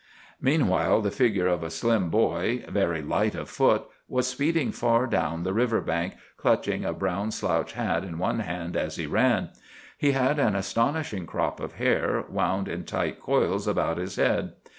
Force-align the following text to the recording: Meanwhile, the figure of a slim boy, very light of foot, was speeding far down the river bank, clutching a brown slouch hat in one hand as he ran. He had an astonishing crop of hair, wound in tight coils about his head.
Meanwhile, 0.41 1.01
the 1.01 1.11
figure 1.11 1.45
of 1.45 1.61
a 1.61 1.69
slim 1.69 2.09
boy, 2.09 2.65
very 2.67 3.03
light 3.03 3.35
of 3.35 3.49
foot, 3.51 3.83
was 4.07 4.25
speeding 4.27 4.71
far 4.71 5.05
down 5.05 5.43
the 5.43 5.53
river 5.53 5.79
bank, 5.79 6.15
clutching 6.37 6.83
a 6.83 6.91
brown 6.91 7.29
slouch 7.29 7.73
hat 7.73 8.03
in 8.03 8.17
one 8.17 8.39
hand 8.39 8.75
as 8.75 8.95
he 8.95 9.05
ran. 9.05 9.51
He 9.95 10.13
had 10.13 10.39
an 10.39 10.55
astonishing 10.55 11.27
crop 11.27 11.59
of 11.59 11.73
hair, 11.73 12.25
wound 12.29 12.67
in 12.67 12.83
tight 12.83 13.19
coils 13.19 13.67
about 13.67 13.99
his 13.99 14.15
head. 14.15 14.53